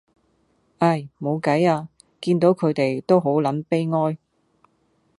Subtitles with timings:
[0.79, 1.87] 唉，冇計呀，
[2.21, 4.17] 見到佢哋都好撚悲哀